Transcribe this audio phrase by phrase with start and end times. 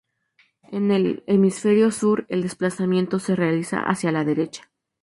[0.71, 4.71] En el hemisferio sur, el desplazamiento se realiza hacia la derecha.